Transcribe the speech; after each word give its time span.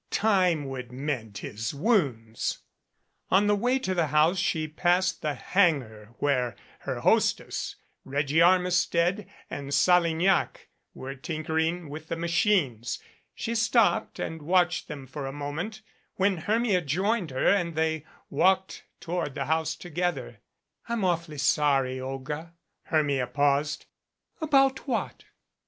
Time 0.09 0.65
would 0.65 0.91
mend 0.91 1.37
his 1.37 1.75
wounds. 1.75 2.63
On 3.29 3.45
the 3.45 3.53
way 3.55 3.77
to 3.77 3.93
the 3.93 4.07
house 4.07 4.39
she 4.39 4.67
passed 4.67 5.21
the 5.21 5.35
hangar 5.35 6.15
where 6.17 6.55
her 6.79 7.01
hostess, 7.01 7.75
Reggie 8.03 8.41
Armistead 8.41 9.29
and 9.47 9.71
Salignac 9.71 10.69
were 10.95 11.13
tinkering 11.13 11.87
with 11.87 12.07
the 12.07 12.15
machines. 12.15 12.97
She 13.35 13.53
stopped 13.53 14.17
and 14.17 14.41
watched 14.41 14.87
them 14.87 15.05
for 15.05 15.27
a 15.27 15.31
moment, 15.31 15.83
when 16.15 16.37
Hermia 16.37 16.81
joined 16.81 17.29
her 17.29 17.49
and 17.53 17.75
they 17.75 18.03
walked 18.31 18.85
toward 18.99 19.35
the 19.35 19.45
house 19.45 19.75
together. 19.75 20.39
"I'm 20.89 21.05
awfully 21.05 21.37
sorry, 21.37 21.99
Olga" 21.99 22.53
Hermia 22.85 23.27
paused. 23.27 23.85
"About 24.41 24.87
what?" 24.87 25.25